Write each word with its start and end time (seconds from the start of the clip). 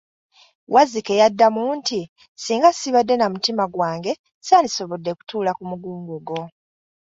Wazzike 0.73 1.13
yaddamu 1.21 1.61
nti, 1.77 1.99
singa 2.43 2.69
sibadde 2.79 3.13
na 3.17 3.27
mutima 3.33 3.63
gwange 3.73 4.11
ssandisobodde 4.19 5.09
kutuula 5.17 5.51
ku 5.57 5.63
mugongo 5.69 6.15
gwo. 6.27 6.41